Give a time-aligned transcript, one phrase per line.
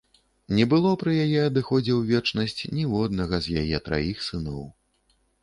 [0.59, 4.61] Не было пры яе адыходзе ў вечнасць ніводнага з яе траіх сыноў.